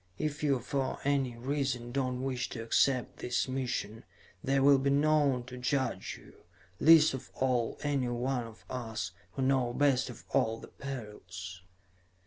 [0.17, 4.03] If you for any reason do not wish to accept this mission,
[4.43, 6.37] there will be none to judge you,
[6.79, 11.61] least of all, any one of us, who know best of all the perils."